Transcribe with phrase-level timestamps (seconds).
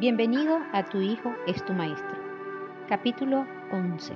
[0.00, 2.16] Bienvenido a Tu Hijo es tu Maestro.
[2.88, 4.14] Capítulo 11.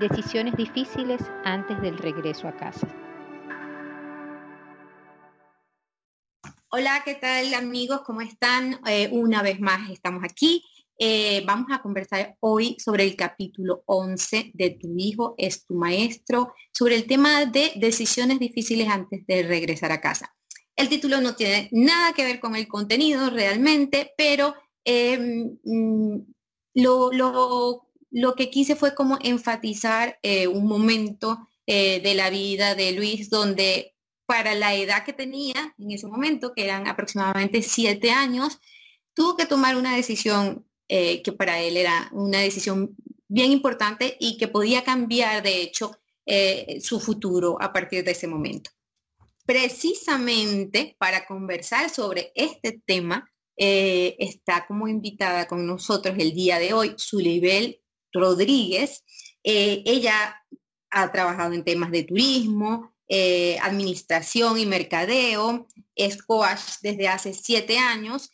[0.00, 2.88] Decisiones difíciles antes del regreso a casa.
[6.72, 8.00] Hola, ¿qué tal amigos?
[8.04, 8.80] ¿Cómo están?
[8.88, 10.64] Eh, una vez más estamos aquí.
[10.98, 16.54] Eh, vamos a conversar hoy sobre el capítulo 11 de Tu Hijo es tu Maestro,
[16.72, 20.34] sobre el tema de decisiones difíciles antes de regresar a casa.
[20.74, 24.54] El título no tiene nada que ver con el contenido realmente, pero
[24.90, 26.18] Em, mm,
[26.72, 27.12] lo,
[28.10, 33.28] lo, que quise fue como enfatizar eh, un momento eh, de la vida de Luis
[33.28, 38.60] donde para la edad que tenía en ese momento, que eran aproximadamente siete años,
[39.12, 42.96] tuvo que tomar una decisión eh, que para él era una decisión
[43.28, 45.98] bien importante y que podía cambiar, de hecho,
[46.80, 48.70] su futuro a partir de ese momento.
[49.44, 56.72] Precisamente para conversar sobre este tema, eh, está como invitada con nosotros el día de
[56.72, 57.80] hoy Zulibel
[58.12, 59.04] Rodríguez.
[59.42, 60.40] Eh, ella
[60.90, 67.78] ha trabajado en temas de turismo, eh, administración y mercadeo, es coach desde hace siete
[67.78, 68.30] años,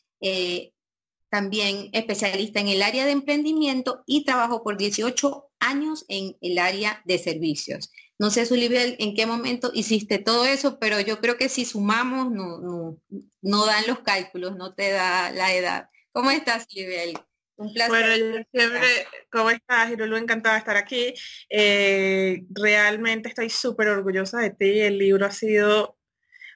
[1.31, 7.03] también especialista en el área de emprendimiento y trabajó por 18 años en el área
[7.05, 7.91] de servicios.
[8.19, 12.31] No sé, Sulibel, en qué momento hiciste todo eso, pero yo creo que si sumamos
[12.31, 12.99] no,
[13.43, 15.89] no, dan los cálculos, no te da la edad.
[16.13, 17.19] ¿Cómo estás, Sulibel?
[17.57, 17.91] Un placer.
[17.91, 18.87] Bueno, yo siempre,
[19.31, 20.17] ¿cómo estás, Hirulu?
[20.17, 21.15] Encantada de estar aquí.
[21.49, 24.81] Eh, realmente estoy súper orgullosa de ti.
[24.81, 25.99] El libro ha sido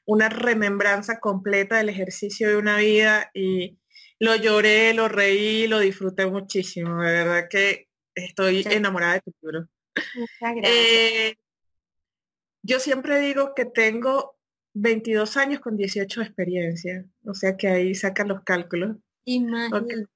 [0.06, 3.78] una remembranza completa del ejercicio de una vida y
[4.18, 7.02] lo lloré, lo reí, lo disfruté muchísimo.
[7.02, 9.68] De verdad que estoy enamorada de tu libro.
[10.14, 10.64] Muchas gracias.
[10.64, 11.36] Eh,
[12.62, 14.36] yo siempre digo que tengo
[14.74, 18.96] 22 años con 18 experiencias, o sea que ahí sacan los cálculos.
[19.24, 20.06] Imagínate.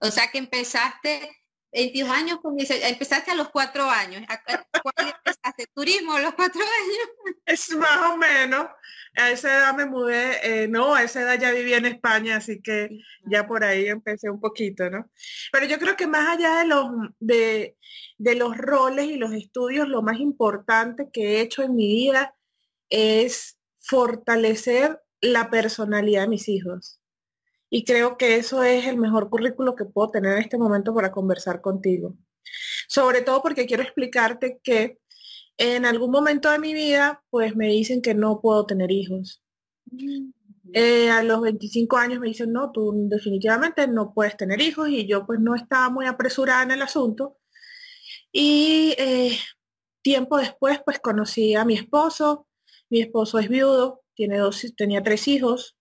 [0.00, 1.30] O sea que empezaste
[1.76, 4.22] 22 años con 18, empezaste a los 4 años.
[4.82, 5.66] ¿Cuál empezaste?
[5.74, 7.34] ¿Turismo a los 4 años?
[7.44, 8.66] Es más o menos.
[9.14, 12.62] A esa edad me mudé, eh, no, a esa edad ya vivía en España, así
[12.62, 12.88] que
[13.30, 15.10] ya por ahí empecé un poquito, ¿no?
[15.52, 16.86] Pero yo creo que más allá de los,
[17.20, 17.76] de,
[18.16, 22.34] de los roles y los estudios, lo más importante que he hecho en mi vida
[22.88, 27.00] es fortalecer la personalidad de mis hijos.
[27.76, 31.12] Y creo que eso es el mejor currículo que puedo tener en este momento para
[31.12, 32.16] conversar contigo.
[32.88, 34.98] Sobre todo porque quiero explicarte que
[35.58, 39.42] en algún momento de mi vida, pues me dicen que no puedo tener hijos.
[39.90, 40.30] Mm.
[40.72, 45.06] Eh, a los 25 años me dicen, no, tú definitivamente no puedes tener hijos y
[45.06, 47.36] yo pues no estaba muy apresurada en el asunto.
[48.32, 49.36] Y eh,
[50.00, 52.48] tiempo después, pues conocí a mi esposo.
[52.88, 55.75] Mi esposo es viudo, tiene dos, tenía tres hijos.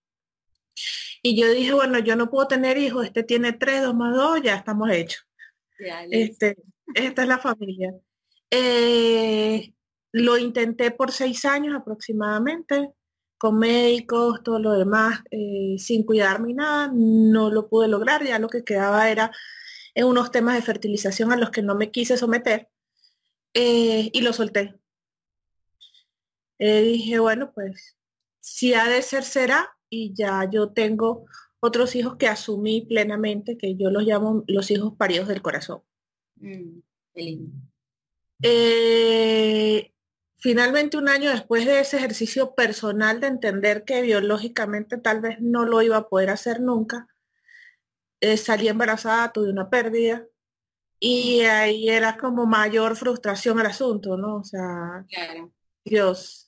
[1.22, 4.42] Y yo dije, bueno, yo no puedo tener hijos, este tiene tres, dos más dos,
[4.42, 5.26] ya estamos hechos.
[6.12, 6.58] este,
[6.94, 7.94] esta es la familia.
[8.52, 9.74] Eh,
[10.12, 12.92] lo intenté por seis años aproximadamente,
[13.38, 18.48] con médicos, todo lo demás, eh, sin cuidarme nada, no lo pude lograr, ya lo
[18.48, 19.32] que quedaba era
[19.94, 22.70] en unos temas de fertilización a los que no me quise someter
[23.54, 24.76] eh, y lo solté.
[26.60, 27.98] Eh, dije, bueno, pues
[28.40, 31.26] si ha de ser, será y ya yo tengo
[31.60, 35.82] otros hijos que asumí plenamente, que yo los llamo los hijos paridos del corazón.
[36.36, 36.80] Mm,
[38.42, 39.94] eh,
[40.38, 45.66] finalmente, un año después de ese ejercicio personal de entender que biológicamente tal vez no
[45.66, 47.08] lo iba a poder hacer nunca,
[48.22, 50.26] eh, salí embarazada, tuve una pérdida
[51.00, 54.38] y ahí era como mayor frustración el asunto, ¿no?
[54.38, 55.06] O sea,
[55.84, 56.45] Dios.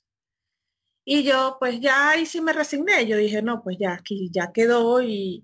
[1.10, 4.52] Y yo pues ya ahí sí me resigné, yo dije, no, pues ya aquí ya
[4.52, 5.42] quedó y,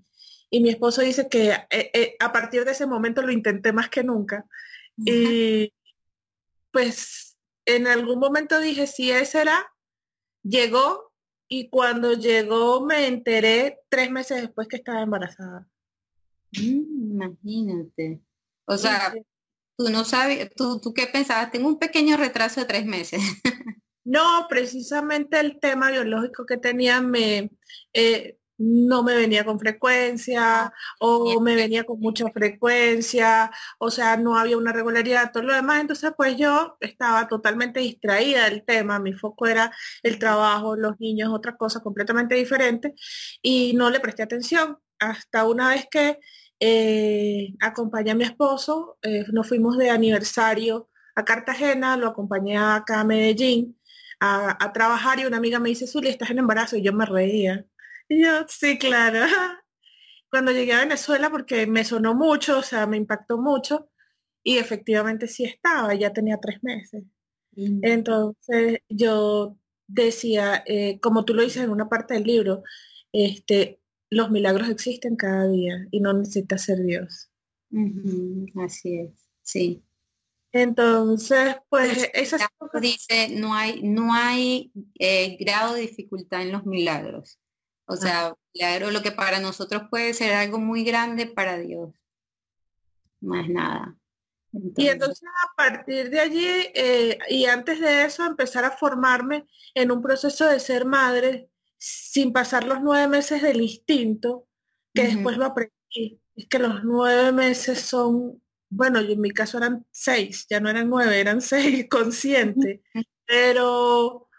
[0.51, 4.03] mi esposo dice que eh, eh, a partir de ese momento lo intenté más que
[4.03, 4.45] nunca.
[4.95, 5.73] Y
[6.71, 9.73] pues en algún momento dije, si ese era,
[10.43, 11.11] llegó
[11.47, 15.67] y cuando llegó me enteré tres meses después que estaba embarazada.
[16.51, 18.21] Mm, imagínate.
[18.65, 19.15] O sea,
[19.75, 23.19] tú no sabes, tú, tú qué pensabas, tengo un pequeño retraso de tres meses.
[24.05, 27.51] no, precisamente el tema biológico que tenía me,
[27.93, 34.37] eh, no me venía con frecuencia o me venía con mucha frecuencia, o sea, no
[34.37, 35.81] había una regularidad, todo lo demás.
[35.81, 39.73] Entonces, pues yo estaba totalmente distraída del tema, mi foco era
[40.03, 42.93] el trabajo, los niños, otra cosa completamente diferente
[43.41, 46.19] y no le presté atención hasta una vez que
[46.59, 53.01] eh, acompañé a mi esposo, eh, nos fuimos de aniversario a Cartagena, lo acompañé acá
[53.01, 53.77] a Medellín
[54.19, 57.65] a, trabajar y una amiga me dice, Zuli, estás en embarazo y yo me reía.
[58.09, 59.19] Y yo, sí, claro.
[60.29, 63.89] cuando llegué a Venezuela porque me sonó mucho, o sea, me impactó mucho
[64.43, 67.05] y efectivamente sí estaba, ya tenía tres meses.
[67.53, 67.79] Mm.
[67.83, 69.57] Entonces yo
[69.87, 72.63] decía, eh, como tú lo dices en una parte del libro,
[73.13, 73.79] este,
[74.09, 77.31] los milagros existen cada día y no necesita ser Dios.
[78.55, 79.84] Así es, sí.
[80.55, 82.49] Entonces, pues esa
[82.79, 87.41] dice, no hay, no hay eh, grado de dificultad en los milagros.
[87.87, 91.93] O sea, milagro lo que para nosotros puede ser algo muy grande para Dios.
[93.19, 93.97] Más nada.
[94.53, 99.91] y entonces a partir de allí eh, y antes de eso empezar a formarme en
[99.91, 104.47] un proceso de ser madre sin pasar los nueve meses del instinto,
[104.93, 106.21] que después lo aprendí.
[106.33, 110.89] Es que los nueve meses son bueno, en mi caso eran seis, ya no eran
[110.89, 112.81] nueve, eran seis conscientes,
[113.25, 114.29] pero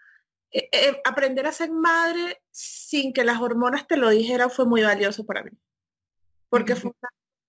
[0.50, 4.82] eh, eh, aprender a ser madre sin que las hormonas te lo dijeran fue muy
[4.82, 5.50] valioso para mí,
[6.49, 6.93] porque fue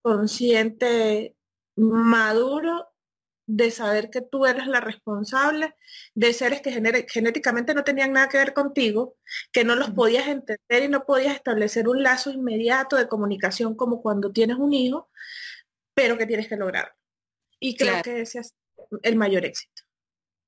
[0.01, 1.35] consciente
[1.75, 2.87] maduro
[3.47, 5.73] de saber que tú eres la responsable
[6.13, 6.71] de seres que
[7.07, 9.15] genéticamente no tenían nada que ver contigo,
[9.53, 14.01] que no los podías entender y no podías establecer un lazo inmediato de comunicación como
[14.01, 15.09] cuando tienes un hijo,
[15.97, 16.93] pero que tienes que lograr.
[17.59, 18.53] Y creo que ese es
[19.01, 19.81] el mayor éxito.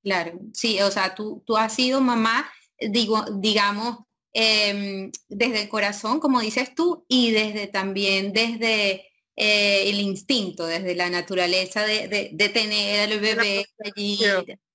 [0.04, 2.48] Claro, sí, o sea, tú, tú has sido mamá,
[2.80, 3.98] digo, digamos,
[4.32, 10.94] em, desde el corazón, como dices tú, y desde también desde eh, el instinto, desde
[10.94, 14.20] la naturaleza de, tener al bebé allí.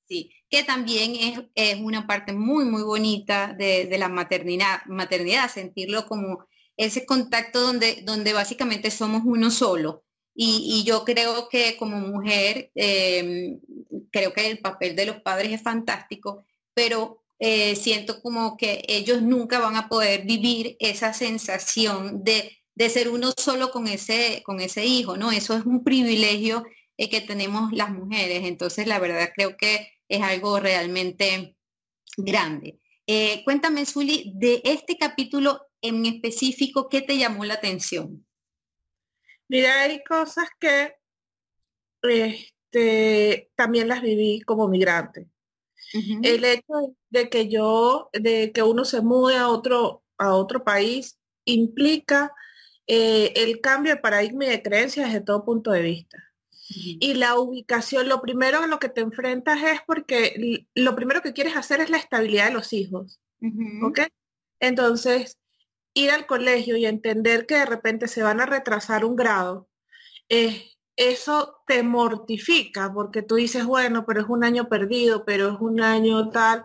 [0.09, 5.49] Sí, que también es, es, una parte muy, muy bonita de, de, la maternidad, maternidad,
[5.49, 10.05] sentirlo como ese contacto donde, donde básicamente somos uno solo
[10.35, 13.61] y, yo creo que como mujer, em,
[14.11, 16.45] creo que el papel de los padres es fantástico,
[16.75, 22.59] pero eh, siento como que ellos nunca van a poder vivir esa sensación de,
[22.89, 25.31] ser uno solo con ese, con ese hijo, ¿no?
[25.33, 26.65] Eso es un privilegio
[26.97, 28.43] eh, que tenemos las mujeres.
[28.45, 31.57] Entonces, la verdad creo que es algo realmente
[32.17, 32.81] grande.
[33.07, 38.25] Eh, cuéntame, Zuli, de este capítulo en específico, ¿qué te llamó la atención?
[39.49, 40.97] Mira, hay cosas que
[42.03, 45.29] este, también las viví como migrante.
[46.23, 51.21] El hecho de que yo, de que uno se mude a otro, a otro país,
[51.45, 52.33] implica
[52.87, 56.19] eh, el cambio de paradigma y de creencias desde todo punto de vista.
[56.69, 61.35] Y la ubicación, lo primero a lo que te enfrentas es porque lo primero que
[61.35, 63.21] quieres hacer es la estabilidad de los hijos.
[63.83, 64.01] ¿Ok?
[64.61, 65.39] Entonces,
[65.95, 69.69] ir al colegio y entender que de repente se van a retrasar un grado,
[70.29, 75.61] eh, eso te mortifica porque tú dices, bueno, pero es un año perdido, pero es
[75.61, 76.65] un año tal.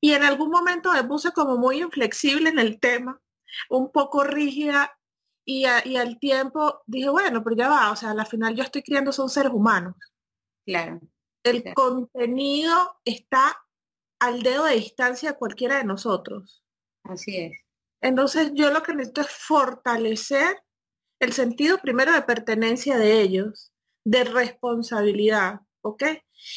[0.00, 3.20] Y en algún momento me puse como muy inflexible en el tema,
[3.68, 4.96] un poco rígida
[5.44, 9.12] y, al tiempo dije, bueno, pero ya va, o sea, al final yo estoy criando
[9.12, 9.94] son seres humanos.
[10.64, 11.00] Claro.
[11.42, 13.56] El contenido está
[14.20, 16.62] al dedo de distancia a cualquiera de nosotros.
[17.10, 17.58] Así es.
[18.00, 20.62] Entonces yo lo que necesito es fortalecer
[21.20, 23.72] el sentido primero de pertenencia de ellos,
[24.04, 26.04] de responsabilidad, ¿ok?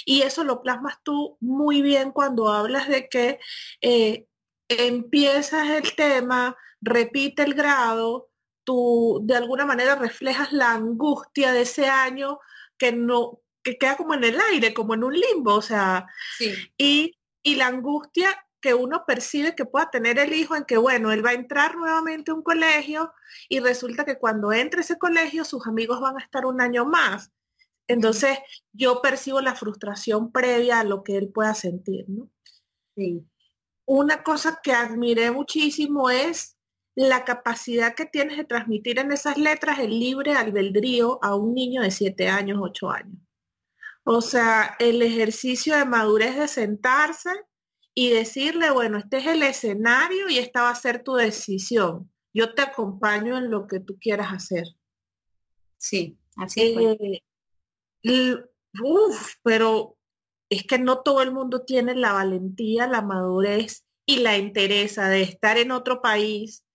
[0.06, 3.40] Y eso lo plasmas tú muy bien cuando hablas de que
[3.82, 4.28] eh,
[4.70, 8.30] empiezas el tema, repite el grado,
[8.64, 12.40] tú de alguna manera reflejas la angustia de ese año
[12.78, 16.08] que no, que queda como en el aire, como en un limbo, o sea,
[16.78, 21.12] y, y la angustia que uno percibe que pueda tener el hijo en que, bueno,
[21.12, 23.14] él va a entrar nuevamente a un colegio
[23.50, 27.30] y resulta que cuando entre ese colegio sus amigos van a estar un año más.
[27.90, 28.40] Entonces
[28.72, 32.30] yo percibo la frustración previa a lo que él pueda sentir, ¿no?
[32.96, 33.28] Sí.
[33.86, 36.58] Una cosa que admiré muchísimo es
[36.96, 41.82] la capacidad que tienes de transmitir en esas letras el libre albedrío a un niño
[41.82, 43.20] de siete años, ocho años.
[44.06, 47.30] O sea, el ejercicio de madurez de sentarse
[47.96, 52.12] y decirle, bueno, este es el escenario y esta va a ser tu decisión.
[52.34, 54.66] Yo te acompaño en lo que tú quieras hacer.
[55.78, 56.76] Sí, así
[58.04, 58.42] es.
[58.82, 59.98] uf, pero
[60.50, 65.22] es que no todo el mundo tiene la valentía, la madurez y la interesa de
[65.22, 66.66] estar en otro país,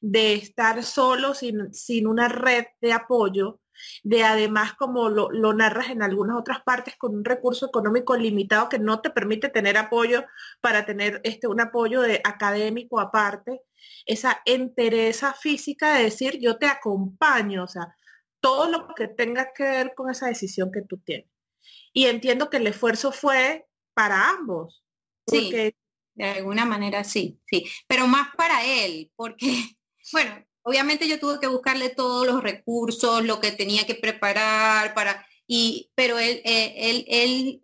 [0.00, 3.60] de estar solo sin, sin una red de apoyo
[4.02, 8.78] de además como lo, narras en algunas otras partes con un recurso económico limitado que
[8.78, 10.24] no te permite tener apoyo
[10.60, 13.62] para tener este, un apoyo de académico aparte,
[14.04, 17.96] esa entereza física de decir yo te acompaño, o sea,
[18.40, 21.28] todo lo que tenga que ver con esa decisión que tú tienes.
[21.92, 24.84] Y entiendo que el esfuerzo fue para ambos.
[25.26, 25.50] Sí,
[26.16, 29.46] de alguna manera sí, sí, pero más para él, porque,
[30.12, 35.24] bueno, obviamente yo tuve que buscarle todos los recursos, lo que tenía que preparar para,
[35.46, 37.62] y, pero él, eh, él,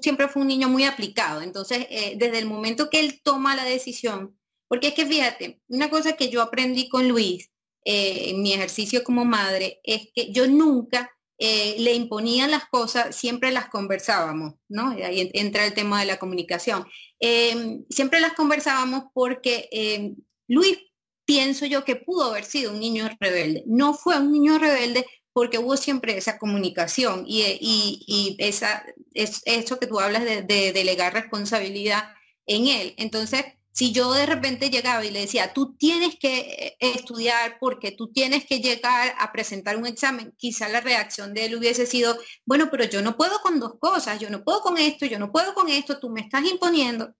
[0.00, 1.42] siempre fue un niño muy aplicado.
[1.42, 4.38] Entonces, eh, desde el momento que él toma la decisión,
[4.68, 7.50] porque es que fíjate, una cosa que yo aprendí con Luis
[7.84, 13.50] eh, en mi ejercicio como madre es que yo nunca le imponía las cosas, siempre
[13.50, 14.92] las conversábamos, ¿no?
[14.92, 16.86] Ahí entra el tema de la comunicación.
[17.20, 20.16] Em, siempre las conversábamos porque
[20.48, 20.78] Luis
[21.26, 23.64] pienso yo que pudo haber sido un niño rebelde.
[23.66, 29.78] No fue un niño rebelde porque hubo siempre esa comunicación y, y, esa, es, eso
[29.78, 30.42] que tú hablas de,
[30.72, 32.04] delegar responsabilidad
[32.46, 32.94] en él.
[32.96, 38.10] Entonces, si yo de repente llegaba y le decía, tú tienes que estudiar porque tú
[38.10, 42.16] tienes que llegar a presentar un examen, quizá la reacción de él hubiese sido,
[42.46, 45.30] bueno, pero yo no puedo con dos cosas, yo no puedo con esto, yo no
[45.32, 47.14] puedo con esto, tú me estás imponiendo.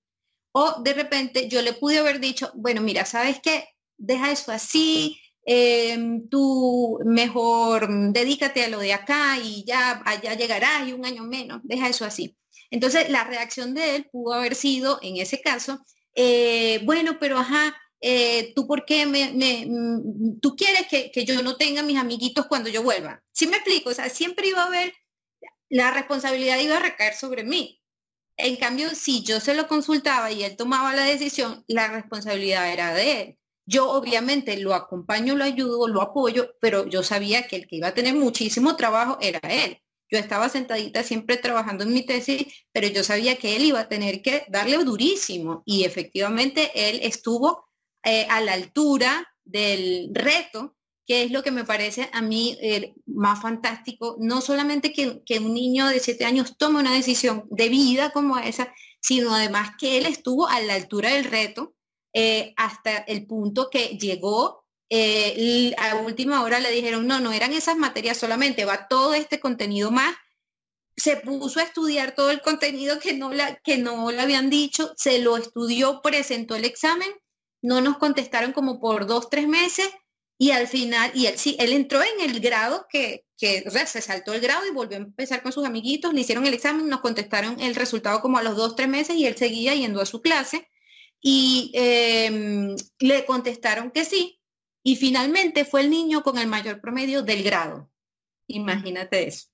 [0.52, 3.75] O de repente yo le pude haber dicho, bueno, mira, ¿sabes qué?
[3.98, 10.88] Deja eso así, Em, tú mejor dedícate a lo de acá y ya allá llegarás
[10.88, 12.36] y un año menos, deja eso así.
[12.70, 15.78] Entonces la reacción de él pudo haber sido, en ese caso,
[16.16, 19.30] eh, bueno, pero ajá, eh, tú por qué me,
[19.66, 23.22] mm, tú quieres que, que, yo no tenga mis amiguitos cuando yo vuelva.
[23.32, 23.90] ¿Sí me explico?
[23.90, 24.94] O sea, siempre iba a haber,
[25.68, 27.80] la responsabilidad iba a recaer sobre mí.
[28.36, 32.92] En cambio, si yo se lo consultaba y él tomaba la decisión, la responsabilidad era
[32.94, 33.38] de él.
[33.66, 37.88] Yo obviamente lo acompaño, lo ayudo, lo apoyo, pero yo sabía que el que iba
[37.88, 39.82] a tener muchísimo trabajo era él.
[40.08, 43.88] Yo estaba sentadita siempre trabajando en mi tesis, pero yo sabía que él iba a
[43.88, 47.66] tener que darle durísimo y efectivamente él estuvo
[48.04, 52.94] eh, a la altura del reto, que es lo que me parece a mí eh,
[53.06, 57.68] más fantástico, no solamente que, que un niño de siete años tome una decisión de
[57.68, 61.74] vida como esa, sino además que él estuvo a la altura del reto
[62.18, 67.52] eh, hasta el punto que llegó eh, a última hora le dijeron, no, no eran
[67.52, 70.16] esas materias solamente, va todo este contenido más.
[70.96, 74.94] Se puso a estudiar todo el contenido que no, la, que no le habían dicho,
[74.96, 77.10] se lo estudió, presentó el examen,
[77.60, 79.90] no nos contestaron como por dos, tres meses
[80.38, 84.32] y al final, y él sí, él entró en el grado que, que, se saltó
[84.32, 87.60] el grado y volvió a empezar con sus amiguitos, le hicieron el examen, nos contestaron
[87.60, 90.66] el resultado como a los dos, tres meses y él seguía yendo a su clase
[91.20, 94.40] y em, le contestaron que sí.
[94.82, 97.90] Y finalmente fue el niño con el mayor promedio del grado.
[98.46, 99.48] Imagínate eso.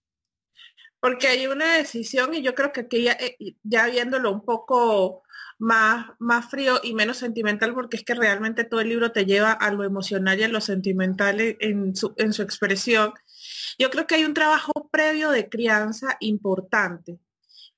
[1.01, 5.23] Porque hay una decisión y yo creo que aquí ya, eh, ya viéndolo un poco
[5.59, 9.53] más, más frío y menos sentimental, porque es que realmente todo el libro te lleva
[9.53, 13.15] a lo emocional y a lo sentimental en su, en su expresión.
[13.79, 17.19] Yo creo que hay un trabajo previo de crianza importante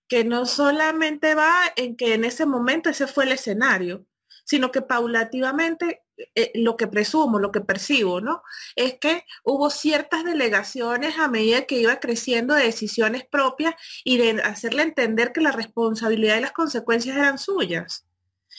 [0.08, 4.06] que no solamente va en que en ese momento ese fue el escenario,
[4.44, 6.02] sino que paulativamente
[6.34, 8.42] eh, lo que presumo, lo que percibo, ¿no?
[8.76, 14.42] Es que hubo ciertas delegaciones a medida que iba creciendo de decisiones propias y de
[14.42, 18.06] hacerle entender que la responsabilidad y las consecuencias eran suyas.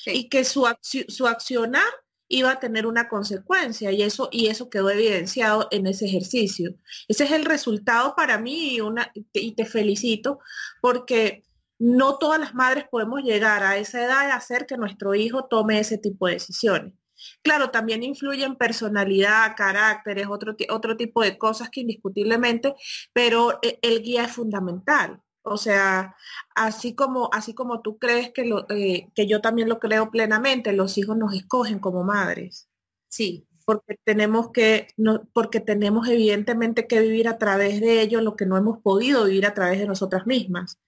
[0.05, 1.83] Y que su, su accionar
[2.27, 6.75] iba a tener una consecuencia y eso, y eso quedó evidenciado en ese ejercicio.
[7.07, 10.39] Ese es el resultado para mí y, una, y te felicito
[10.81, 11.43] porque
[11.77, 15.79] no todas las madres podemos llegar a esa edad de hacer que nuestro hijo tome
[15.79, 16.93] ese tipo de decisiones.
[17.41, 22.75] Claro, también influyen personalidad, caracteres, otro, otro tipo de cosas que indiscutiblemente,
[23.13, 25.21] pero eh, el guía es fundamental.
[25.45, 26.15] O sea,
[26.55, 30.73] así como, así como tú crees que, lo, eh, que yo también lo creo plenamente,
[30.73, 32.67] los hijos nos escogen como madres.
[33.07, 33.47] Sí.
[33.65, 38.45] Porque tenemos que, no, porque tenemos evidentemente que vivir a través de ellos lo que
[38.45, 40.79] no hemos podido vivir a través de nosotras mismas.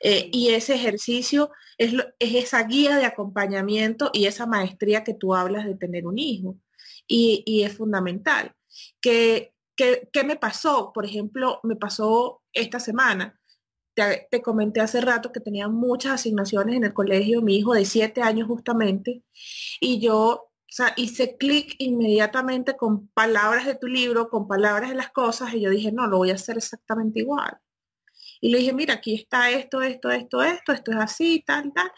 [0.00, 5.34] Eh, y ese ejercicio es, es, esa guía de acompañamiento y esa maestría que tú
[5.34, 6.58] hablas de tener un hijo.
[7.06, 8.52] Y, y es fundamental.
[9.00, 10.92] ¿Qué, qué, qué me pasó?
[10.94, 13.38] Por ejemplo, me pasó esta semana
[13.94, 18.22] te, comenté hace rato que tenía muchas asignaciones en el colegio, mi hijo de siete
[18.22, 19.22] años justamente,
[19.80, 20.50] y yo
[20.96, 25.70] hice clic inmediatamente con palabras de tu libro, con palabras de las cosas, y yo
[25.70, 27.58] dije, no, lo voy a hacer exactamente igual.
[28.40, 31.90] Y le dije, mira, aquí está esto, esto, esto, esto, esto es así, tal, tal.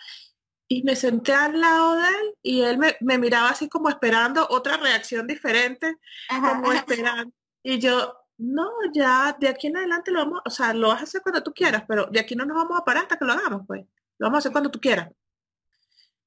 [0.69, 4.47] Y me senté al lado de él y él me, me miraba así como esperando
[4.51, 5.97] otra reacción diferente,
[6.29, 7.33] como esperando.
[7.63, 11.05] Y yo, no, ya de aquí en adelante lo vamos, o sea, lo vas a
[11.05, 13.33] hacer cuando tú quieras, pero de aquí no nos vamos a parar hasta que lo
[13.33, 13.87] hagamos, pues.
[14.19, 15.11] Lo vamos a hacer cuando tú quieras.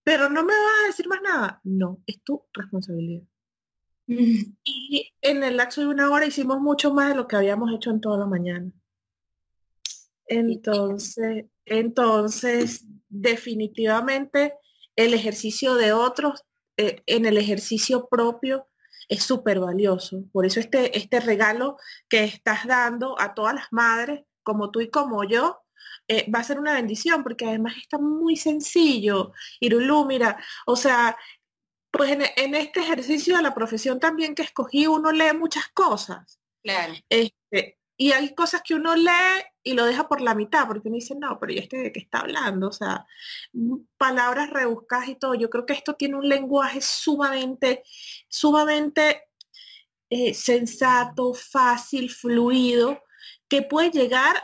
[0.03, 1.61] Pero no me vas a decir más nada.
[1.63, 3.23] No, es tu responsabilidad.
[4.07, 7.91] Y en el lapso de una hora hicimos mucho más de lo que habíamos hecho
[7.91, 8.71] en toda la mañana.
[10.25, 14.55] Entonces, entonces, definitivamente
[14.95, 16.43] el ejercicio de otros,
[16.77, 18.67] eh, en el ejercicio propio,
[19.09, 20.23] es súper valioso.
[20.31, 24.89] Por eso este, este regalo que estás dando a todas las madres, como tú y
[24.89, 25.63] como yo,
[26.07, 29.33] eh, va a ser una bendición, porque además está muy sencillo.
[29.59, 31.17] Irulú, mira, o sea,
[31.91, 36.39] pues en, este ejercicio de la profesión también que escogí, uno lee muchas cosas.
[36.63, 36.93] Claro.
[37.09, 40.95] Este, y hay cosas que uno lee y lo deja por la mitad, porque uno
[40.95, 42.69] dice, no, pero ¿y este de qué está hablando?
[42.69, 43.05] O sea,
[43.97, 45.35] palabras rebuscadas y todo.
[45.35, 47.83] Yo creo que esto tiene un lenguaje sumamente,
[48.27, 49.27] sumamente
[50.09, 52.99] eh, sensato, fácil, fluido,
[53.47, 54.35] que puede llegar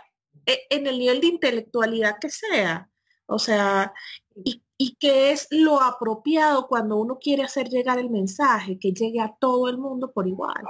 [0.46, 2.88] eh, en el nivel de intelectualidad que sea.
[3.26, 3.92] O sea,
[4.36, 4.62] y,
[5.00, 9.70] que es lo apropiado cuando uno quiere hacer llegar el mensaje, que llegue a todo
[9.70, 10.64] el mundo por igual.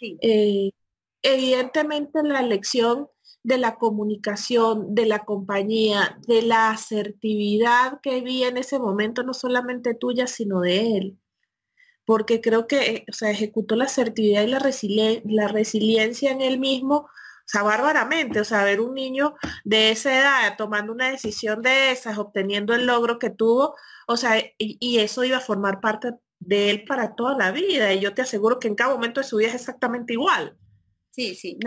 [0.00, 0.70] Eh,
[1.22, 3.08] evidentemente la elección
[3.44, 9.34] de la comunicación, de la compañía, de la asertividad que vi en ese momento, no
[9.34, 11.18] solamente tuya, sino de él.
[12.06, 14.60] Porque creo que, o sea, ejecutó la asertividad y la,
[15.24, 19.34] la resiliencia en él mismo, o sea, bárbaramente, o sea, ver un niño
[19.64, 23.74] de esa edad tomando una decisión de esas, obteniendo el logro que tuvo,
[24.08, 27.92] o sea, y, y eso iba a formar parte de él para toda la vida.
[27.92, 30.56] Y yo te aseguro que en cada momento de su vida es exactamente igual.
[31.10, 31.58] Sí, sí.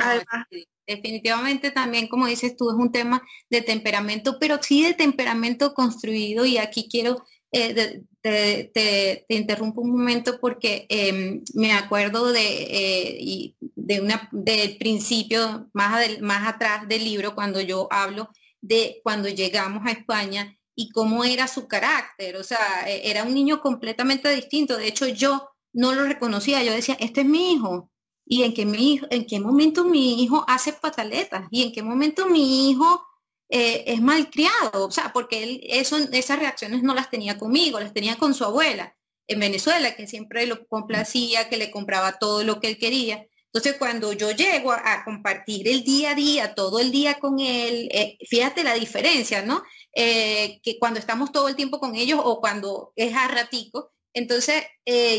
[0.88, 6.46] Definitivamente también, como dices tú, es un tema de temperamento, pero sí de temperamento construido.
[6.46, 14.02] Y aquí quiero, eh, te, interrumpo un momento porque em, me acuerdo de, eh, de
[14.02, 18.30] una, del principio, más, más atrás del libro, cuando yo hablo
[18.62, 22.38] de cuando llegamos a España y cómo era su carácter.
[22.38, 24.78] O sea, e, era un niño completamente distinto.
[24.78, 26.64] De hecho, yo no lo reconocía.
[26.64, 27.92] Yo decía, este es mi hijo
[28.30, 32.28] y en qué, mi en qué momento mi hijo hace pataletas y en qué momento
[32.28, 33.06] mi hijo
[33.50, 37.94] eh, es malcriado, o sea, porque él eso, esas reacciones no las tenía conmigo, las
[37.94, 38.96] tenía con su abuela
[39.28, 43.26] en Venezuela, que siempre lo complacía, que le compraba todo lo que él quería.
[43.54, 47.90] Entonces, cuando yo llego a, compartir el día a día, todo el día con él,
[47.92, 49.64] eh, fíjate la diferencia, ¿no?
[49.94, 54.64] Eh, que cuando estamos todo el tiempo con ellos o cuando es a ratico, entonces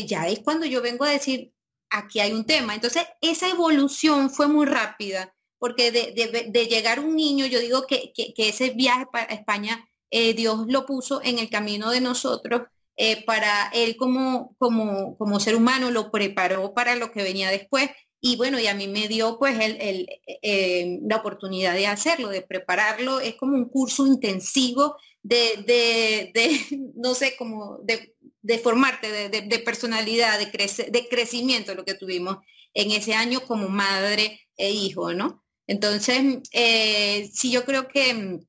[0.07, 1.51] ya es cuando yo vengo a decir,
[1.89, 2.75] aquí hay un tema.
[2.75, 8.71] Entonces, esa evolución fue muy rápida, porque de, llegar un niño, yo digo que, ese
[8.71, 12.63] viaje para España, eh, Dios lo puso en el camino de nosotros.
[13.01, 17.89] Eh, para él como, como, como ser humano lo preparó para lo que venía después
[18.21, 20.07] y bueno, y a mí me dio pues el,
[20.41, 23.19] eh, la oportunidad de hacerlo, de prepararlo.
[23.21, 26.33] Es como un curso intensivo de, de
[26.95, 28.15] no sé, como de
[28.49, 30.47] de formarte, de, personalidad, de,
[30.89, 32.37] de crecimiento, lo que tuvimos
[32.73, 35.45] en ese año como madre e hijo, ¿no?
[35.67, 38.39] Entonces, eh, sí, yo creo que mm,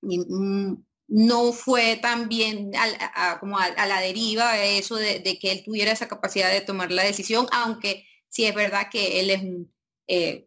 [0.00, 5.90] mm, no fue tan bien a, como a, la deriva eso de, que él tuviera
[5.90, 9.42] esa capacidad de tomar la decisión, aunque sí es verdad que él es
[10.06, 10.46] eh,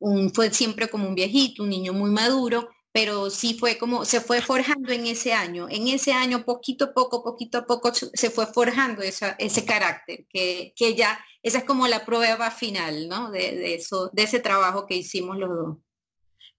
[0.00, 4.20] un, fue siempre como un viejito, un niño muy maduro, pero sí fue como, se
[4.20, 5.68] fue forjando en ese año.
[5.70, 10.72] En ese año, poquito a poco, poquito a poco, se fue forjando ese carácter, que,
[10.74, 13.30] que, ya, esa es como la prueba final, ¿no?
[13.30, 15.78] De, eso, de ese trabajo que hicimos los dos.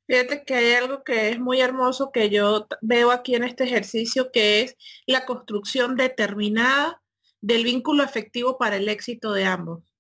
[0.07, 4.31] Fíjate que hay algo que es muy hermoso que yo veo aquí en este ejercicio,
[4.31, 7.01] que es la construcción determinada
[7.41, 9.90] del vínculo efectivo para el éxito de ambos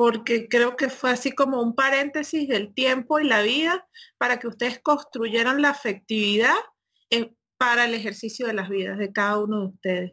[0.00, 3.86] porque creo que fue así como un paréntesis del tiempo y la vida
[4.16, 6.54] para que ustedes construyeran la afectividad
[7.58, 10.12] para el ejercicio de las vidas de cada uno de ustedes.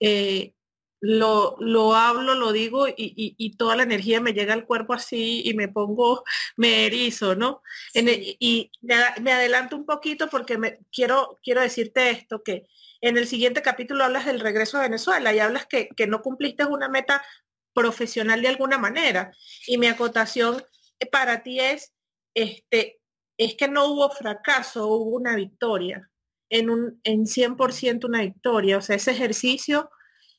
[0.00, 0.54] Eh,
[1.00, 5.54] lo, lo, hablo, lo digo y, toda la energía me llega al cuerpo así y
[5.54, 6.24] me pongo,
[6.56, 7.62] me erizo, ¿no?
[7.94, 12.66] y me, adelanto un poquito porque me, quiero, quiero decirte esto, que
[13.00, 16.64] en el siguiente capítulo hablas del regreso a Venezuela y hablas que, que no cumpliste
[16.64, 17.22] una meta
[17.74, 19.32] profesional de alguna manera.
[19.66, 20.62] Y mi acotación
[21.10, 21.92] para ti es,
[22.34, 23.00] este,
[23.36, 26.10] es que no hubo fracaso, hubo una victoria,
[26.50, 28.78] en, un, en 100% una victoria.
[28.78, 29.90] O sea, ese ejercicio,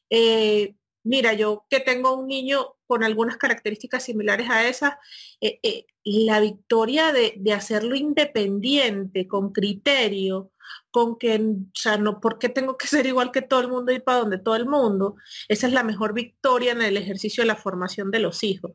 [0.10, 4.94] eh, mira, yo que tengo un niño con algunas características similares a esas,
[5.42, 10.52] eh, eh, la victoria de, de, hacerlo independiente, con criterio,
[10.92, 14.00] con que, o sea, no, porque tengo que ser igual que todo el mundo y
[14.00, 15.16] para donde todo el mundo?
[15.48, 18.72] Esa es la mejor victoria en el ejercicio de la formación de los hijos.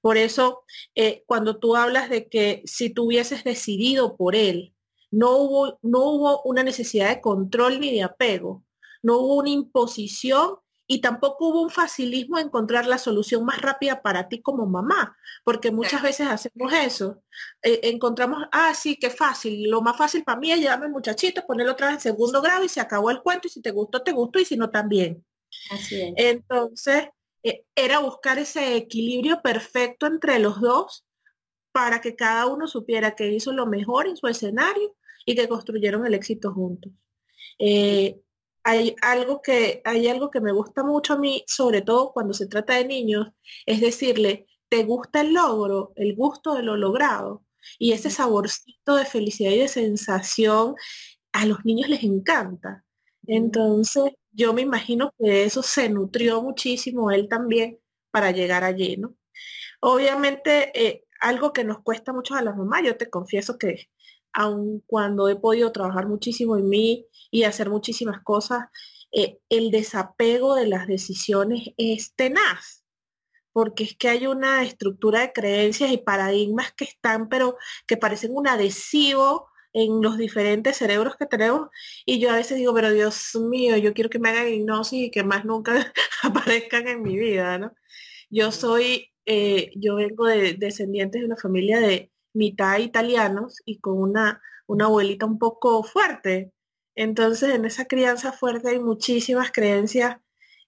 [0.00, 4.74] Por eso, eh, cuando tú hablas de que si tú hubieses decidido por él,
[5.10, 8.64] no hubo, no hubo una necesidad de control ni de apego,
[9.02, 14.02] no hubo una imposición y tampoco hubo un facilismo de encontrar la solución más rápida
[14.02, 17.22] para ti como mamá, porque muchas veces hacemos eso.
[17.62, 21.46] Eh, encontramos, ah, sí, qué fácil, lo más fácil para mí es llevarme el muchachito,
[21.46, 24.02] ponerlo otra vez en segundo grado y se acabó el cuento y si te gustó,
[24.02, 25.24] te gustó y si no, también.
[25.70, 26.12] Así es.
[26.16, 27.08] Entonces,
[27.42, 31.06] eh, era buscar ese equilibrio perfecto entre los dos
[31.72, 36.06] para que cada uno supiera que hizo lo mejor en su escenario y que construyeron
[36.06, 36.92] el éxito juntos.
[37.58, 38.20] Eh,
[38.64, 42.46] hay algo que hay algo que me gusta mucho a mí, sobre todo cuando se
[42.46, 43.28] trata de niños,
[43.66, 47.44] es decirle, ¿te gusta el logro, el gusto de lo logrado?
[47.78, 50.74] Y ese saborcito de felicidad y de sensación
[51.32, 52.84] a los niños les encanta.
[53.26, 57.78] Entonces, yo me imagino que eso se nutrió muchísimo él también
[58.10, 59.14] para llegar allí, ¿no?
[59.80, 63.90] Obviamente, eh, algo que nos cuesta mucho a las mamás, yo te confieso que
[64.32, 68.68] aun cuando he podido trabajar muchísimo en mí y hacer muchísimas cosas,
[69.12, 72.84] eh, el desapego de las decisiones es tenaz,
[73.52, 78.34] porque es que hay una estructura de creencias y paradigmas que están, pero que parecen
[78.34, 81.68] un adhesivo en los diferentes cerebros que tenemos
[82.04, 85.10] y yo a veces digo, pero Dios mío, yo quiero que me hagan hipnosis y
[85.10, 85.92] que más nunca
[86.22, 87.72] aparezcan en mi vida, ¿no?
[88.30, 93.98] Yo soy, eh, yo vengo de descendientes de una familia de mitad italianos y con
[93.98, 96.52] una, una abuelita un poco fuerte.
[96.94, 100.18] Entonces en esa crianza fuerte hay muchísimas creencias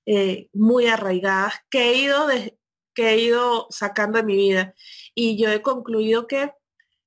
[0.07, 2.27] eh, muy arraigadas que he, ido
[2.95, 4.75] que he ido sacando de mi vida.
[5.15, 6.53] Y yo he concluido que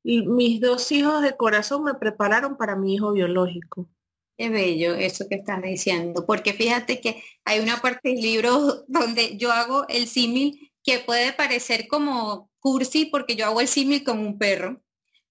[0.04, 3.89] mis dos hijos de corazón me prepararon para mi hijo biológico.
[4.38, 9.36] Qué bello eso que estás diciendo, porque fíjate que hay una parte del libro donde
[9.38, 14.21] yo hago el símil que puede parecer como cursi porque yo hago el símil como
[14.21, 14.82] un perro,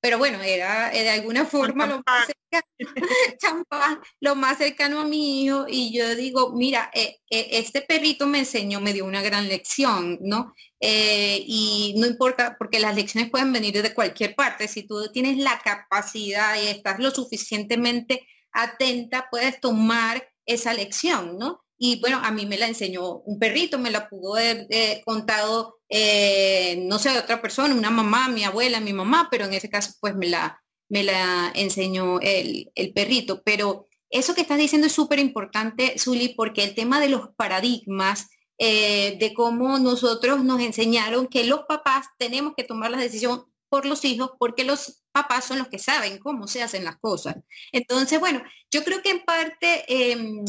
[0.03, 3.65] pero bueno, era de alguna forma lo más, cercano,
[4.21, 8.41] lo más cercano a mi hijo y yo digo, mira, eh, eh, este perrito me
[8.41, 10.55] enseñó, me dio una gran lección, ¿no?
[10.79, 15.39] Eh, y no importa, porque las lecciones pueden venir de cualquier parte, si tú tienes
[15.39, 21.65] la capacidad y estás lo suficientemente atenta, puedes tomar esa lección, ¿no?
[21.79, 24.67] Y bueno, a mí me la enseñó un perrito, me la pudo haber
[25.05, 29.69] contado, eh, no sé, otra persona, una mamá, mi abuela, mi mamá, pero en ese
[29.69, 33.43] caso pues me la, me la enseñó el, perrito.
[33.45, 38.29] Pero eso que estás diciendo es súper importante, Zuli, porque el tema de los paradigmas,
[38.59, 43.85] eh, de cómo nosotros nos enseñaron que los papás tenemos que tomar la decisión por
[43.85, 47.37] los hijos porque los papás son los que saben cómo se hacen las cosas.
[47.73, 50.45] Entonces, bueno, yo creo que en parte em,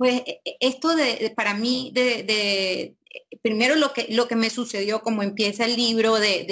[0.00, 2.96] pues e, e, esto de, para mí, de,
[3.42, 6.46] primero lo que, lo que me sucedió, como empieza el libro, de,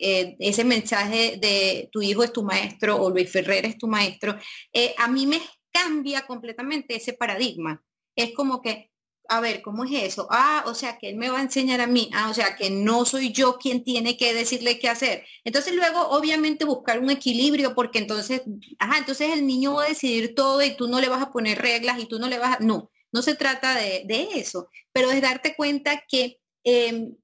[0.00, 4.38] eh, ese mensaje de tu hijo es tu maestro o Luis Ferrer es tu maestro,
[4.72, 7.84] eh, a mí me cambia completamente ese paradigma.
[8.16, 8.90] Es como que,
[9.28, 10.26] a ver, ¿cómo es eso?
[10.30, 12.10] Ah, o sea, que él me va a enseñar a mí.
[12.14, 15.24] Ah, o sea, que no soy yo quien tiene que decirle qué hacer.
[15.44, 18.42] Entonces luego, obviamente, buscar un equilibrio, porque entonces,
[18.78, 21.58] ajá, entonces el niño va a decidir todo y tú no le vas a poner
[21.58, 22.64] reglas y tú no le vas a...
[22.64, 27.16] No, no se trata de, eso, pero es darte cuenta que em,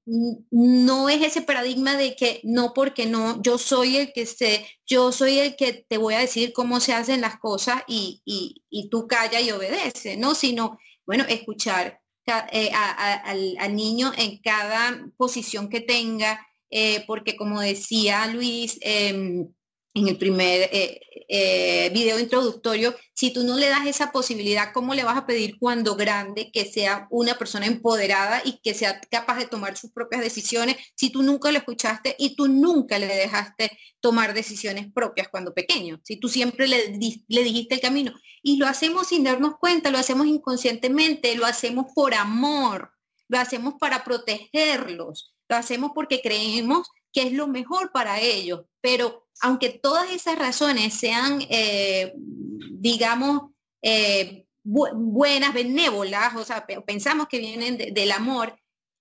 [0.49, 5.11] no es ese paradigma de que no porque no, yo soy el que sé, yo
[5.11, 9.07] soy el que te voy a decir cómo se hacen las cosas y, y tú
[9.07, 10.33] calla y obedece, ¿no?
[10.33, 11.99] Sino bueno, escuchar
[12.51, 19.49] eh, al, niño en cada posición que tenga, eh, porque como decía Luis em,
[19.93, 24.95] en el primer eh, eh, video introductorio, si tú no le das esa posibilidad, ¿cómo
[24.95, 29.37] le vas a pedir cuando grande que sea una persona empoderada y que sea capaz
[29.37, 33.77] de tomar sus propias decisiones si tú nunca lo escuchaste y tú nunca le dejaste
[33.99, 36.01] tomar decisiones propias cuando pequeño?
[36.03, 38.13] Si tú siempre le, le dijiste el camino.
[38.41, 42.91] Y lo hacemos sin darnos cuenta, lo hacemos inconscientemente, lo hacemos por amor,
[43.29, 48.65] lo hacemos para protegerlos, lo hacemos porque creemos que es lo mejor para ellos.
[48.81, 52.13] Pero aunque todas esas razones sean, eh,
[52.71, 58.57] digamos, eh, buenas, benévolas, o sea, pensamos que vienen del amor,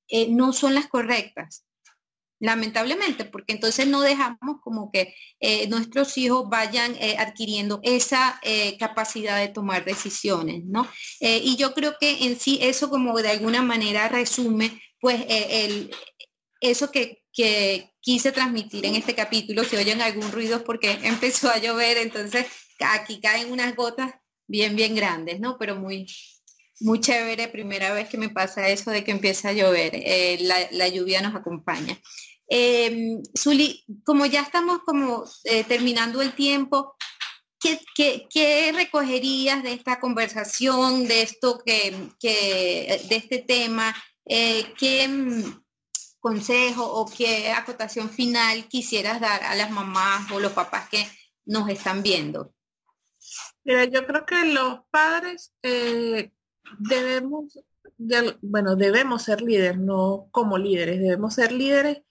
[0.08, 1.64] eh, no son las correctas
[2.40, 5.14] lamentablemente, porque entonces no dejamos como que
[5.68, 8.40] nuestros hijos vayan adquiriendo esa
[8.80, 10.88] capacidad de tomar decisiones, ¿no?
[11.20, 15.94] y yo creo que en sí eso como de alguna manera resume pues el,
[16.62, 21.58] eso que, que quise transmitir en este capítulo, si oyen algún ruido porque empezó a
[21.58, 22.46] llover, entonces
[22.80, 24.14] aquí caen unas gotas
[24.46, 25.58] bien, bien grandes, ¿no?
[25.58, 26.06] Pero muy,
[26.80, 30.38] muy chévere, primera vez que me pasa eso de que empieza a llover, eh,
[30.70, 31.98] la, lluvia nos acompaña.
[32.48, 36.94] Eh, Zuli, como ya estamos como eh, terminando el tiempo,
[37.60, 43.94] ¿qué, qué, recogerías de esta conversación, de esto que, que de este tema?
[44.24, 45.08] ¿qué,
[46.22, 51.04] consejo o qué acotación final quisieras dar a las mamás o los papás que
[51.44, 52.54] nos están viendo?
[53.64, 56.32] Mira, yo creo que los padres eh,
[56.78, 57.58] debemos
[58.40, 62.02] bueno, debemos ser líderes, no como líderes, debemos ser líderes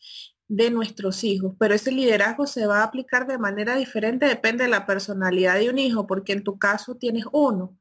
[0.48, 4.70] de nuestros hijos, pero ese liderazgo se va a aplicar de manera diferente, depende de
[4.70, 7.78] la personalidad de un hijo, porque en tu caso tienes uno.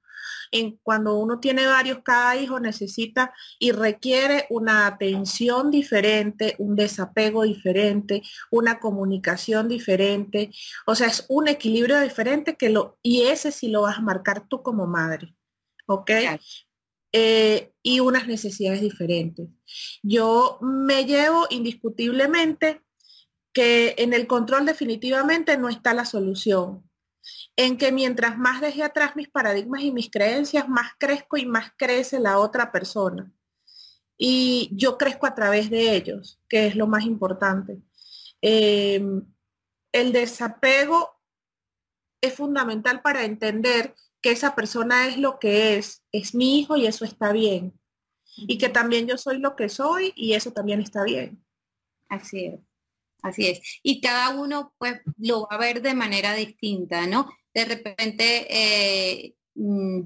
[0.50, 7.42] En, cuando uno tiene varios, cada hijo necesita y requiere una atención diferente, un desapego
[7.42, 10.50] diferente, una comunicación diferente.
[10.87, 14.46] O sea, es un equilibrio diferente que lo, y ese sí lo vas a marcar
[14.48, 15.35] tú como madre.
[15.87, 16.11] ¿Ok?
[17.12, 19.48] Eh, y unas necesidades diferentes.
[20.02, 22.83] Yo me llevo indiscutiblemente
[23.52, 26.88] que en el control definitivamente no está la solución.
[27.56, 31.72] En que mientras más deje atrás mis paradigmas y mis creencias, más crezco y más
[31.76, 33.33] crece la otra persona.
[34.16, 37.80] Y yo crezco a través de ellos, que es lo más importante.
[38.42, 39.24] Em,
[39.92, 41.20] el desapego
[42.20, 46.87] es fundamental para entender que esa persona es lo que es, es mi hijo y
[46.87, 47.78] eso está bien.
[48.37, 51.44] Y que también yo soy lo que soy y eso también está bien.
[52.09, 52.61] Así es,
[53.22, 53.61] así es.
[53.83, 57.28] Y cada uno pues lo va a ver de manera distinta, ¿no?
[57.54, 60.02] De repente eh, mm,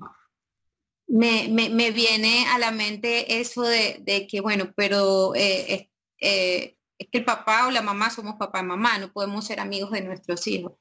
[1.09, 7.25] me, viene a la mente eso de, que, bueno, pero eh, eh, es que el
[7.25, 10.73] papá o la mamá somos papá y mamá, no podemos ser amigos de nuestros hijos.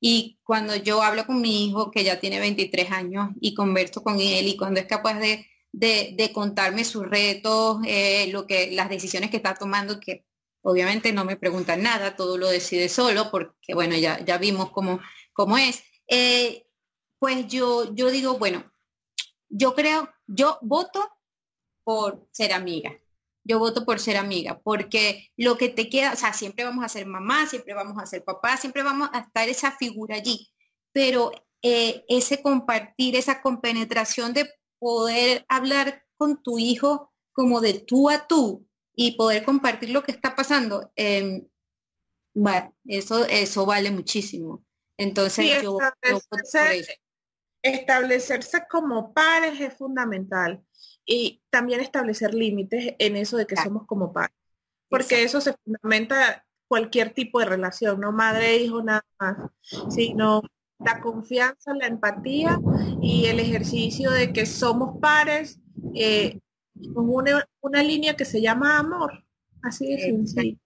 [0.00, 4.20] Y cuando yo hablo con mi hijo, que ya tiene 23 años, y converso con
[4.20, 5.46] él, y cuando es capaz de,
[6.32, 7.78] contarme sus retos,
[8.28, 10.24] lo que, las decisiones que está tomando, que
[10.70, 15.00] obviamente no me preguntan nada, todo lo decide solo, porque bueno, ya, ya vimos cómo,
[15.32, 15.82] cómo es.
[16.08, 16.66] Eh,
[17.18, 18.70] pues yo, yo digo, bueno,
[19.48, 21.10] yo creo, yo voto
[21.84, 22.98] por ser amiga
[23.48, 26.88] yo voto por ser amiga, porque lo que te queda, o sea, siempre vamos a
[26.90, 30.50] ser mamá, siempre vamos a ser papá, siempre vamos a estar esa figura allí,
[30.92, 38.10] pero eh, ese compartir, esa compenetración de poder hablar con tu hijo como de tú
[38.10, 38.67] a tú
[39.00, 41.46] y poder compartir lo que está pasando, eh,
[42.34, 44.64] bueno, eso, eso vale muchísimo.
[44.96, 45.78] Entonces, yo,
[47.62, 50.64] establecerse como pares es fundamental
[51.06, 54.34] y también establecer límites en eso de que somos como padres,
[54.90, 59.36] porque eso se fundamenta cualquier tipo de relación, no madre hijo nada más,
[59.90, 60.42] sino
[60.80, 62.58] la confianza, la empatía
[63.00, 65.60] y el ejercicio de que somos pares
[65.94, 66.40] eh,
[66.94, 69.24] con una, línea que se llama amor,
[69.62, 70.58] así de sencillo.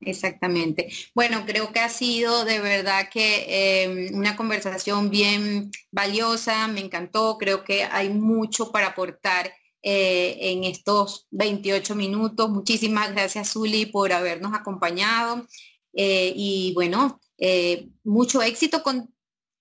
[0.00, 0.88] Exactamente.
[1.14, 7.38] Bueno, creo que ha sido de verdad que em, una conversación bien valiosa, me encantó,
[7.38, 12.50] creo que hay mucho para aportar eh, en estos 28 minutos.
[12.50, 15.46] Muchísimas gracias, Zuli, por habernos acompañado.
[15.92, 19.12] Eh, y bueno, eh, mucho éxito con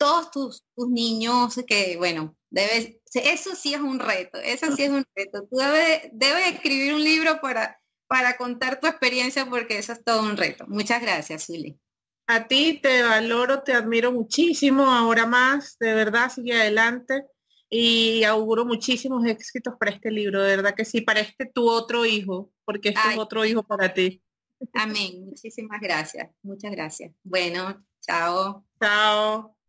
[0.01, 5.05] todos tus, niños, que bueno, debes, eso sí es un reto, eso sí es un
[5.15, 5.47] reto.
[5.47, 10.23] Tú debes, debes escribir un libro para, para contar tu experiencia porque eso es todo
[10.23, 10.65] un reto.
[10.67, 11.79] Muchas gracias, Zuli.
[12.25, 17.25] A ti te valoro, te admiro muchísimo, ahora más, de verdad, sigue adelante
[17.69, 22.07] y auguro muchísimos éxitos para este libro, de verdad que sí, para este tu otro
[22.07, 24.19] hijo, porque este es otro hijo para ti.
[24.73, 27.11] Amén, muchísimas gracias, muchas gracias.
[27.23, 28.65] Bueno, chao.
[28.79, 29.61] Chao.